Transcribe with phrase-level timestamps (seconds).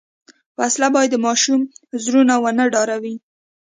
[0.59, 1.61] وسله باید د ماشوم
[2.03, 3.15] زړونه ونه ډاروي